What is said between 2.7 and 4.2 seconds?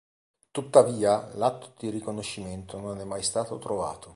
non è mai stato trovato.